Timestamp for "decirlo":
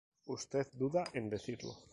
1.29-1.77